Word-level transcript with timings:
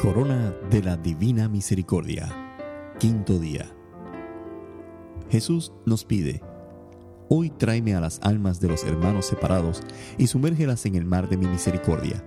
Corona 0.00 0.54
de 0.70 0.80
la 0.80 0.96
Divina 0.96 1.48
Misericordia. 1.48 2.28
Quinto 3.00 3.40
día. 3.40 3.66
Jesús 5.28 5.72
nos 5.86 6.04
pide, 6.04 6.40
Hoy 7.28 7.50
tráeme 7.50 7.96
a 7.96 8.00
las 8.00 8.20
almas 8.22 8.60
de 8.60 8.68
los 8.68 8.84
hermanos 8.84 9.26
separados 9.26 9.82
y 10.16 10.28
sumérgelas 10.28 10.86
en 10.86 10.94
el 10.94 11.04
mar 11.04 11.28
de 11.28 11.36
mi 11.36 11.48
misericordia. 11.48 12.24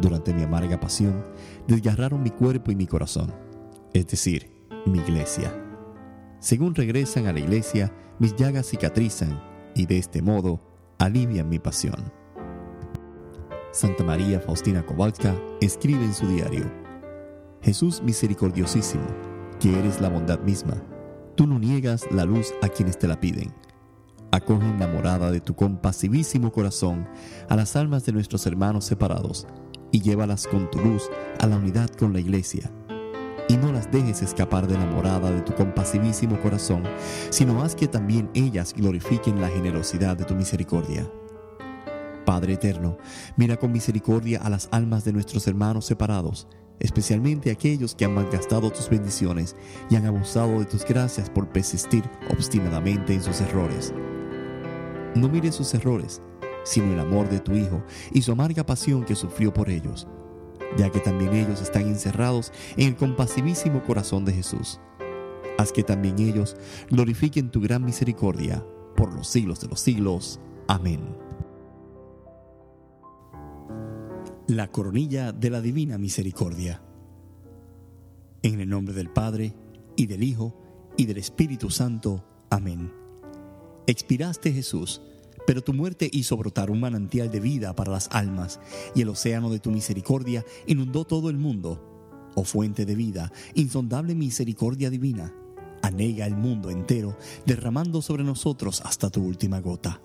Durante 0.00 0.32
mi 0.32 0.42
amarga 0.42 0.80
pasión, 0.80 1.26
desgarraron 1.66 2.22
mi 2.22 2.30
cuerpo 2.30 2.72
y 2.72 2.76
mi 2.76 2.86
corazón, 2.86 3.34
es 3.92 4.06
decir, 4.06 4.50
mi 4.86 4.98
iglesia. 5.00 5.52
Según 6.40 6.74
regresan 6.74 7.26
a 7.26 7.34
la 7.34 7.40
iglesia, 7.40 7.92
mis 8.18 8.34
llagas 8.34 8.66
cicatrizan 8.66 9.42
y 9.74 9.84
de 9.84 9.98
este 9.98 10.22
modo 10.22 10.58
alivian 10.98 11.50
mi 11.50 11.58
pasión. 11.58 12.17
Santa 13.78 14.02
María 14.02 14.40
Faustina 14.40 14.84
Kowalska 14.84 15.40
escribe 15.60 16.04
en 16.04 16.12
su 16.12 16.26
diario, 16.26 16.68
Jesús 17.62 18.02
misericordiosísimo, 18.02 19.04
que 19.60 19.78
eres 19.78 20.00
la 20.00 20.08
bondad 20.08 20.40
misma, 20.40 20.82
tú 21.36 21.46
no 21.46 21.60
niegas 21.60 22.10
la 22.10 22.24
luz 22.24 22.52
a 22.60 22.68
quienes 22.70 22.98
te 22.98 23.06
la 23.06 23.20
piden. 23.20 23.54
Acoge 24.32 24.66
en 24.66 24.80
la 24.80 24.88
morada 24.88 25.30
de 25.30 25.40
tu 25.40 25.54
compasivísimo 25.54 26.50
corazón 26.50 27.06
a 27.48 27.54
las 27.54 27.76
almas 27.76 28.04
de 28.04 28.10
nuestros 28.10 28.48
hermanos 28.48 28.84
separados 28.84 29.46
y 29.92 30.00
llévalas 30.00 30.48
con 30.48 30.68
tu 30.72 30.80
luz 30.80 31.08
a 31.38 31.46
la 31.46 31.56
unidad 31.56 31.88
con 31.88 32.12
la 32.12 32.18
iglesia. 32.18 32.72
Y 33.48 33.56
no 33.58 33.70
las 33.70 33.92
dejes 33.92 34.22
escapar 34.22 34.66
de 34.66 34.76
la 34.76 34.86
morada 34.86 35.30
de 35.30 35.42
tu 35.42 35.54
compasivísimo 35.54 36.40
corazón, 36.40 36.82
sino 37.30 37.62
haz 37.62 37.76
que 37.76 37.86
también 37.86 38.28
ellas 38.34 38.74
glorifiquen 38.76 39.40
la 39.40 39.48
generosidad 39.48 40.16
de 40.16 40.24
tu 40.24 40.34
misericordia. 40.34 41.08
Padre 42.28 42.52
eterno, 42.52 42.98
mira 43.38 43.56
con 43.56 43.72
misericordia 43.72 44.42
a 44.42 44.50
las 44.50 44.68
almas 44.70 45.02
de 45.02 45.14
nuestros 45.14 45.46
hermanos 45.46 45.86
separados, 45.86 46.46
especialmente 46.78 47.50
aquellos 47.50 47.94
que 47.94 48.04
han 48.04 48.14
malgastado 48.14 48.70
tus 48.70 48.90
bendiciones 48.90 49.56
y 49.88 49.96
han 49.96 50.04
abusado 50.04 50.58
de 50.58 50.66
tus 50.66 50.84
gracias 50.84 51.30
por 51.30 51.48
persistir 51.48 52.04
obstinadamente 52.30 53.14
en 53.14 53.22
sus 53.22 53.40
errores. 53.40 53.94
No 55.14 55.30
mires 55.30 55.54
sus 55.54 55.72
errores, 55.72 56.20
sino 56.64 56.92
el 56.92 57.00
amor 57.00 57.30
de 57.30 57.40
tu 57.40 57.54
Hijo 57.54 57.82
y 58.12 58.20
su 58.20 58.32
amarga 58.32 58.66
pasión 58.66 59.06
que 59.06 59.14
sufrió 59.14 59.54
por 59.54 59.70
ellos, 59.70 60.06
ya 60.76 60.90
que 60.90 61.00
también 61.00 61.32
ellos 61.32 61.62
están 61.62 61.86
encerrados 61.86 62.52
en 62.76 62.88
el 62.88 62.96
compasivísimo 62.96 63.82
corazón 63.84 64.26
de 64.26 64.34
Jesús. 64.34 64.82
Haz 65.56 65.72
que 65.72 65.82
también 65.82 66.18
ellos 66.18 66.56
glorifiquen 66.90 67.50
tu 67.50 67.62
gran 67.62 67.86
misericordia 67.86 68.62
por 68.96 69.14
los 69.14 69.28
siglos 69.28 69.60
de 69.60 69.68
los 69.68 69.80
siglos. 69.80 70.40
Amén. 70.66 71.27
La 74.48 74.68
coronilla 74.68 75.30
de 75.30 75.50
la 75.50 75.60
Divina 75.60 75.98
Misericordia. 75.98 76.80
En 78.42 78.60
el 78.60 78.70
nombre 78.70 78.94
del 78.94 79.10
Padre, 79.10 79.54
y 79.94 80.06
del 80.06 80.22
Hijo, 80.22 80.56
y 80.96 81.04
del 81.04 81.18
Espíritu 81.18 81.68
Santo. 81.68 82.24
Amén. 82.48 82.90
Expiraste 83.86 84.50
Jesús, 84.50 85.02
pero 85.46 85.62
tu 85.62 85.74
muerte 85.74 86.08
hizo 86.10 86.34
brotar 86.38 86.70
un 86.70 86.80
manantial 86.80 87.30
de 87.30 87.40
vida 87.40 87.76
para 87.76 87.92
las 87.92 88.08
almas, 88.10 88.58
y 88.94 89.02
el 89.02 89.10
océano 89.10 89.50
de 89.50 89.58
tu 89.58 89.70
misericordia 89.70 90.46
inundó 90.66 91.04
todo 91.04 91.28
el 91.28 91.36
mundo. 91.36 92.30
Oh 92.34 92.44
fuente 92.44 92.86
de 92.86 92.94
vida, 92.94 93.30
insondable 93.54 94.14
misericordia 94.14 94.88
divina, 94.88 95.34
anega 95.82 96.24
el 96.24 96.38
mundo 96.38 96.70
entero, 96.70 97.18
derramando 97.44 98.00
sobre 98.00 98.24
nosotros 98.24 98.80
hasta 98.80 99.10
tu 99.10 99.22
última 99.22 99.60
gota. 99.60 100.00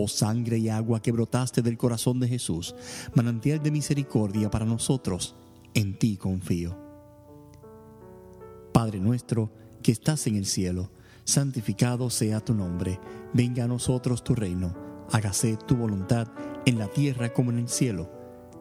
Oh 0.00 0.06
sangre 0.06 0.58
y 0.58 0.68
agua 0.68 1.02
que 1.02 1.10
brotaste 1.10 1.60
del 1.60 1.76
corazón 1.76 2.20
de 2.20 2.28
Jesús, 2.28 2.76
manantial 3.16 3.60
de 3.60 3.72
misericordia 3.72 4.48
para 4.48 4.64
nosotros, 4.64 5.34
en 5.74 5.98
ti 5.98 6.16
confío. 6.16 6.78
Padre 8.72 9.00
nuestro, 9.00 9.50
que 9.82 9.90
estás 9.90 10.28
en 10.28 10.36
el 10.36 10.46
cielo, 10.46 10.92
santificado 11.24 12.10
sea 12.10 12.38
tu 12.38 12.54
nombre, 12.54 13.00
venga 13.32 13.64
a 13.64 13.66
nosotros 13.66 14.22
tu 14.22 14.36
reino, 14.36 14.72
hágase 15.10 15.56
tu 15.66 15.74
voluntad 15.74 16.28
en 16.64 16.78
la 16.78 16.86
tierra 16.86 17.32
como 17.32 17.50
en 17.50 17.58
el 17.58 17.68
cielo. 17.68 18.08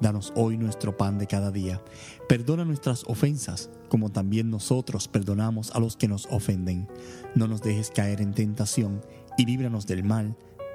Danos 0.01 0.33
hoy 0.35 0.57
nuestro 0.57 0.97
pan 0.97 1.19
de 1.19 1.27
cada 1.27 1.51
día. 1.51 1.83
Perdona 2.27 2.65
nuestras 2.65 3.03
ofensas, 3.05 3.69
como 3.89 4.11
también 4.11 4.49
nosotros 4.49 5.07
perdonamos 5.07 5.69
a 5.75 5.79
los 5.79 5.97
que 5.97 6.07
nos 6.07 6.25
ofenden. 6.31 6.87
No 7.35 7.47
nos 7.47 7.61
dejes 7.61 7.91
caer 7.91 8.21
en 8.21 8.33
tentación 8.33 9.03
y 9.37 9.45
líbranos 9.45 9.85
del 9.85 10.03
mal. 10.03 10.35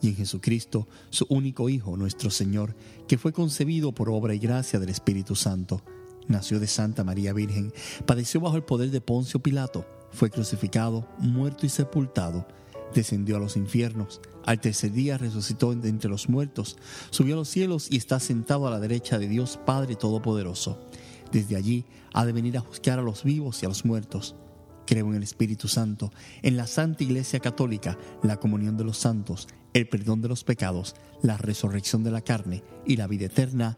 y 0.00 0.08
en 0.08 0.16
Jesucristo, 0.16 0.86
su 1.10 1.26
único 1.28 1.68
Hijo, 1.68 1.96
nuestro 1.96 2.30
Señor, 2.30 2.74
que 3.06 3.18
fue 3.18 3.32
concebido 3.32 3.92
por 3.92 4.10
obra 4.10 4.34
y 4.34 4.38
gracia 4.38 4.78
del 4.78 4.90
Espíritu 4.90 5.34
Santo. 5.34 5.82
Nació 6.26 6.60
de 6.60 6.66
Santa 6.66 7.04
María 7.04 7.32
Virgen, 7.32 7.72
padeció 8.06 8.40
bajo 8.40 8.56
el 8.56 8.64
poder 8.64 8.90
de 8.90 9.00
Poncio 9.00 9.40
Pilato, 9.40 9.86
fue 10.12 10.30
crucificado, 10.30 11.06
muerto 11.18 11.66
y 11.66 11.68
sepultado, 11.68 12.46
descendió 12.94 13.36
a 13.36 13.40
los 13.40 13.56
infiernos, 13.56 14.20
al 14.44 14.60
tercer 14.60 14.92
día 14.92 15.18
resucitó 15.18 15.74
de 15.74 15.88
entre 15.88 16.10
los 16.10 16.28
muertos, 16.28 16.76
subió 17.10 17.34
a 17.34 17.38
los 17.38 17.48
cielos 17.48 17.88
y 17.90 17.96
está 17.96 18.20
sentado 18.20 18.66
a 18.66 18.70
la 18.70 18.80
derecha 18.80 19.18
de 19.18 19.28
Dios 19.28 19.58
Padre 19.64 19.96
Todopoderoso. 19.96 20.78
Desde 21.32 21.56
allí 21.56 21.84
ha 22.14 22.24
de 22.24 22.32
venir 22.32 22.56
a 22.56 22.60
juzgar 22.60 22.98
a 22.98 23.02
los 23.02 23.24
vivos 23.24 23.62
y 23.62 23.66
a 23.66 23.68
los 23.68 23.84
muertos. 23.84 24.34
Creo 24.88 25.08
en 25.08 25.16
el 25.16 25.22
Espíritu 25.22 25.68
Santo, 25.68 26.10
en 26.40 26.56
la 26.56 26.66
Santa 26.66 27.04
Iglesia 27.04 27.40
Católica, 27.40 27.98
la 28.22 28.38
comunión 28.38 28.78
de 28.78 28.84
los 28.84 28.96
santos, 28.96 29.46
el 29.74 29.86
perdón 29.86 30.22
de 30.22 30.28
los 30.28 30.44
pecados, 30.44 30.96
la 31.20 31.36
resurrección 31.36 32.02
de 32.04 32.10
la 32.10 32.22
carne 32.22 32.64
y 32.86 32.96
la 32.96 33.06
vida 33.06 33.26
eterna. 33.26 33.76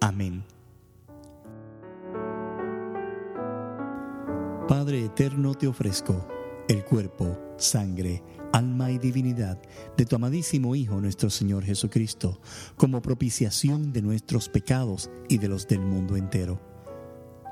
Amén. 0.00 0.44
Padre 4.68 5.06
eterno, 5.06 5.54
te 5.54 5.66
ofrezco 5.66 6.28
el 6.68 6.84
cuerpo, 6.84 7.36
sangre, 7.58 8.22
alma 8.52 8.92
y 8.92 8.98
divinidad 8.98 9.60
de 9.96 10.06
tu 10.06 10.14
amadísimo 10.14 10.76
Hijo 10.76 11.00
nuestro 11.00 11.30
Señor 11.30 11.64
Jesucristo, 11.64 12.40
como 12.76 13.02
propiciación 13.02 13.92
de 13.92 14.02
nuestros 14.02 14.48
pecados 14.48 15.10
y 15.28 15.38
de 15.38 15.48
los 15.48 15.66
del 15.66 15.80
mundo 15.80 16.16
entero. 16.16 16.73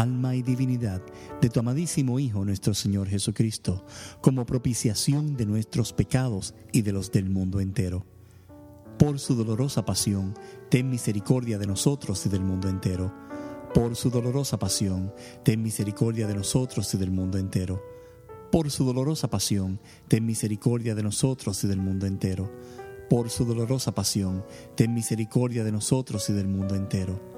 alma 0.00 0.36
y 0.36 0.42
divinidad 0.42 1.02
de 1.40 1.50
tu 1.50 1.60
amadísimo 1.60 2.18
Hijo 2.18 2.44
nuestro 2.44 2.74
Señor 2.74 3.08
Jesucristo, 3.08 3.84
como 4.20 4.46
propiciación 4.46 5.36
de 5.36 5.46
nuestros 5.46 5.92
pecados 5.92 6.54
y 6.72 6.82
de 6.82 6.92
los 6.92 7.10
del 7.10 7.28
mundo 7.28 7.60
entero 7.60 8.06
por 8.98 9.20
su 9.20 9.36
dolorosa 9.36 9.84
pasión, 9.84 10.34
ten 10.70 10.90
misericordia 10.90 11.56
de 11.56 11.68
nosotros 11.68 12.26
y 12.26 12.28
del 12.28 12.40
mundo 12.40 12.68
entero. 12.68 13.14
Por 13.72 13.94
su 13.94 14.10
dolorosa 14.10 14.58
pasión, 14.58 15.14
ten 15.44 15.62
misericordia 15.62 16.26
de 16.26 16.34
nosotros 16.34 16.92
y 16.94 16.98
del 16.98 17.12
mundo 17.12 17.38
entero. 17.38 17.80
Por 18.50 18.72
su 18.72 18.84
dolorosa 18.84 19.30
pasión, 19.30 19.80
ten 20.08 20.26
misericordia 20.26 20.96
de 20.96 21.04
nosotros 21.04 21.62
y 21.62 21.68
del 21.68 21.78
mundo 21.78 22.06
entero. 22.06 22.50
por 23.08 23.30
su 23.30 23.46
dolorosa 23.46 23.94
pasión, 23.94 24.44
ten 24.74 24.92
misericordia 24.92 25.64
de 25.64 25.72
nosotros 25.72 26.28
y 26.28 26.34
del 26.34 26.48
mundo 26.48 26.74
entero. 26.74 27.37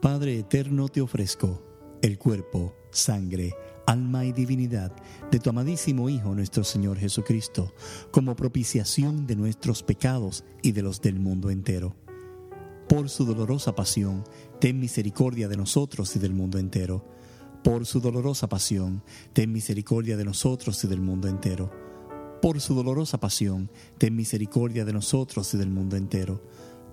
Padre 0.00 0.38
eterno, 0.38 0.88
te 0.88 1.00
ofrezco 1.00 1.60
el 2.02 2.18
cuerpo, 2.18 2.76
sangre, 2.92 3.56
alma 3.84 4.24
y 4.24 4.30
divinidad 4.30 4.92
de 5.32 5.40
tu 5.40 5.50
amadísimo 5.50 6.08
Hijo 6.08 6.36
nuestro 6.36 6.62
Señor 6.62 6.98
Jesucristo, 6.98 7.74
como 8.12 8.36
propiciación 8.36 9.26
de 9.26 9.34
nuestros 9.34 9.82
pecados 9.82 10.44
y 10.62 10.70
de 10.70 10.82
los 10.82 11.00
del 11.00 11.18
mundo 11.18 11.50
entero. 11.50 11.96
Por 12.88 13.08
su 13.08 13.24
dolorosa 13.24 13.74
pasión, 13.74 14.22
ten 14.60 14.78
misericordia 14.78 15.48
de 15.48 15.56
nosotros 15.56 16.14
y 16.14 16.20
del 16.20 16.32
mundo 16.32 16.58
entero. 16.58 17.04
Por 17.64 17.84
su 17.84 18.00
dolorosa 18.00 18.48
pasión, 18.48 19.02
ten 19.32 19.52
misericordia 19.52 20.16
de 20.16 20.24
nosotros 20.24 20.84
y 20.84 20.86
del 20.86 21.00
mundo 21.00 21.26
entero 21.26 21.72
por 22.40 22.60
su 22.60 22.74
dolorosa 22.74 23.18
pasión, 23.18 23.70
ten 23.98 24.14
misericordia 24.14 24.84
de 24.84 24.92
nosotros 24.92 25.52
y 25.54 25.58
del 25.58 25.70
mundo 25.70 25.96
entero. 25.96 26.40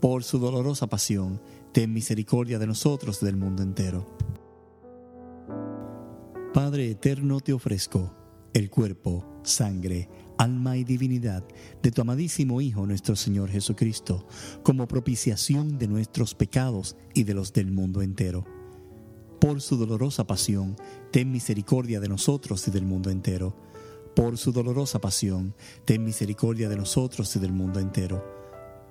Por 0.00 0.24
su 0.24 0.38
dolorosa 0.38 0.86
pasión, 0.88 1.40
ten 1.72 1.92
misericordia 1.92 2.58
de 2.58 2.66
nosotros 2.66 3.22
y 3.22 3.26
del 3.26 3.36
mundo 3.36 3.62
entero. 3.62 4.06
Padre 6.52 6.90
eterno, 6.90 7.40
te 7.40 7.52
ofrezco 7.52 8.14
el 8.52 8.70
cuerpo, 8.70 9.24
sangre, 9.42 10.08
alma 10.38 10.76
y 10.76 10.84
divinidad 10.84 11.44
de 11.82 11.90
tu 11.90 12.00
amadísimo 12.00 12.60
Hijo 12.60 12.86
nuestro 12.86 13.16
Señor 13.16 13.50
Jesucristo, 13.50 14.26
como 14.62 14.88
propiciación 14.88 15.78
de 15.78 15.88
nuestros 15.88 16.34
pecados 16.34 16.96
y 17.14 17.24
de 17.24 17.34
los 17.34 17.52
del 17.52 17.70
mundo 17.70 18.02
entero. 18.02 18.44
Por 19.40 19.60
su 19.60 19.76
dolorosa 19.76 20.26
pasión, 20.26 20.76
ten 21.10 21.30
misericordia 21.30 22.00
de 22.00 22.08
nosotros 22.08 22.66
y 22.68 22.70
del 22.70 22.86
mundo 22.86 23.10
entero 23.10 23.54
por 24.16 24.38
su 24.38 24.50
dolorosa 24.50 24.98
pasión, 24.98 25.54
ten 25.84 26.02
misericordia 26.02 26.70
de 26.70 26.76
nosotros 26.76 27.36
y 27.36 27.38
del 27.38 27.52
mundo 27.52 27.80
entero. 27.80 28.45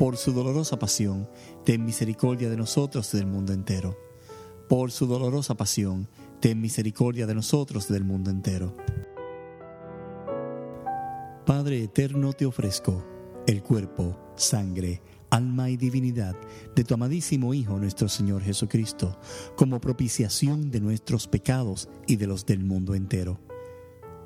Por 0.00 0.16
su 0.16 0.32
dolorosa 0.32 0.78
pasión, 0.78 1.28
ten 1.62 1.84
misericordia 1.84 2.48
de 2.48 2.56
nosotros 2.56 3.12
y 3.12 3.18
del 3.18 3.26
mundo 3.26 3.52
entero. 3.52 3.98
Por 4.66 4.92
su 4.92 5.06
dolorosa 5.06 5.58
pasión, 5.58 6.08
ten 6.40 6.58
misericordia 6.58 7.26
de 7.26 7.34
nosotros 7.34 7.90
y 7.90 7.92
del 7.92 8.04
mundo 8.04 8.30
entero. 8.30 8.74
Padre 11.44 11.82
eterno, 11.82 12.32
te 12.32 12.46
ofrezco 12.46 13.04
el 13.46 13.62
cuerpo, 13.62 14.18
sangre, 14.36 15.02
alma 15.28 15.68
y 15.68 15.76
divinidad 15.76 16.34
de 16.74 16.82
tu 16.82 16.94
amadísimo 16.94 17.52
Hijo 17.52 17.78
nuestro 17.78 18.08
Señor 18.08 18.40
Jesucristo, 18.40 19.18
como 19.54 19.82
propiciación 19.82 20.70
de 20.70 20.80
nuestros 20.80 21.28
pecados 21.28 21.90
y 22.06 22.16
de 22.16 22.26
los 22.26 22.46
del 22.46 22.64
mundo 22.64 22.94
entero 22.94 23.38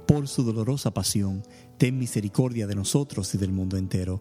por 0.06 0.28
su 0.28 0.44
dolorosa 0.44 0.92
pasión, 0.92 1.42
ten 1.78 1.98
misericordia 1.98 2.66
de 2.66 2.74
nosotros 2.74 3.34
y 3.34 3.38
del 3.38 3.52
mundo 3.52 3.76
entero. 3.76 4.20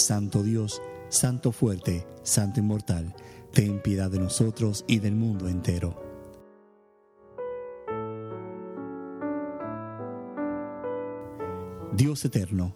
Santo 0.00 0.42
Dios, 0.42 0.80
Santo 1.10 1.52
fuerte, 1.52 2.06
Santo 2.22 2.58
inmortal, 2.58 3.14
ten 3.52 3.82
piedad 3.82 4.10
de 4.10 4.18
nosotros 4.18 4.84
y 4.88 4.98
del 4.98 5.14
mundo 5.14 5.46
entero. 5.48 5.94
Dios 11.92 12.24
eterno, 12.24 12.74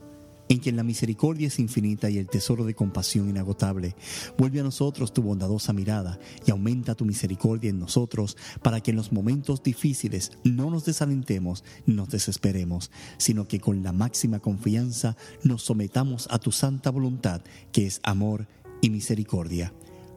en 0.49 0.59
quien 0.59 0.77
la 0.77 0.83
misericordia 0.83 1.49
es 1.49 1.59
infinita 1.59 2.11
y 2.11 2.19
el 2.19 2.27
tesoro 2.27 2.65
de 2.65 2.75
compasión 2.75 3.29
inagotable. 3.29 3.97
Vuelve 4.37 4.61
a 4.61 4.65
nosotros 4.65 5.13
tu 5.13 5.23
bondadosa 5.23 5.73
mirada 5.73 6.19
y 6.47 6.51
aumenta 6.51 6.95
tu 6.95 7.05
misericordia 7.05 7.71
en 7.71 7.79
nosotros 7.79 8.37
para 8.63 8.81
que 8.81 8.91
en 8.91 8.97
los 8.97 9.13
momentos 9.13 9.63
difíciles 9.63 10.33
no 10.45 10.71
nos 10.71 10.85
desalentemos 10.85 11.65
ni 11.87 11.95
nos 11.95 12.11
desesperemos, 12.11 12.91
sino 13.17 13.49
que 13.49 13.61
con 13.61 13.83
la 13.83 13.93
máxima 13.93 14.41
confianza 14.41 15.17
nos 15.43 15.63
sometamos 15.63 16.29
a 16.31 16.39
tu 16.39 16.53
santa 16.53 16.91
voluntad, 16.91 17.43
que 17.73 17.87
es 17.87 18.01
amor 18.03 18.47
y 18.81 18.91
misericordia. 18.91 19.73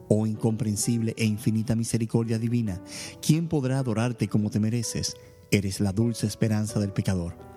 Oh 0.08 0.26
incomprensible 0.26 1.14
e 1.18 1.24
infinita 1.26 1.74
misericordia 1.74 2.38
divina, 2.38 2.82
¿quién 3.20 3.48
podrá 3.48 3.78
adorarte 3.78 4.28
como 4.28 4.50
te 4.50 4.58
mereces? 4.58 5.16
Eres 5.50 5.80
la 5.80 5.92
dulce 5.92 6.26
esperanza 6.26 6.80
del 6.80 6.92
pecador 6.92 7.48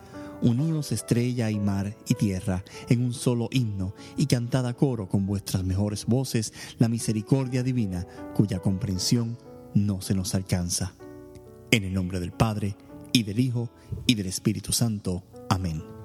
Uníos 0.42 0.92
estrella 0.92 1.52
y 1.52 1.60
mar 1.60 1.96
y 2.08 2.16
tierra 2.16 2.64
en 2.90 3.04
un 3.04 3.14
solo 3.14 3.48
himno 3.52 3.94
y 4.18 4.26
cantad 4.26 4.66
a 4.66 4.74
coro 4.74 5.08
con 5.08 5.26
vuestras 5.26 5.64
mejores 5.64 6.06
voces 6.06 6.54
la 6.80 6.88
misericordia 6.88 7.64
divina 7.64 8.08
cuya 8.34 8.60
comprensión 8.60 9.38
no 9.74 10.02
se 10.02 10.16
nos 10.16 10.36
alcanza. 10.36 10.96
En 11.70 11.84
el 11.84 11.94
nombre 11.94 12.20
del 12.20 12.32
Padre, 12.32 12.76
y 13.14 13.24
del 13.24 13.40
Hijo, 13.40 13.70
y 14.08 14.16
del 14.16 14.28
Espíritu 14.28 14.72
Santo. 14.72 15.24
Amén. 15.50 16.01